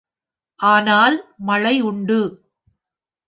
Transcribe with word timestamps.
ஆனால், 0.59 1.17
மழை 1.41 1.75
உண்டு. 1.81 2.19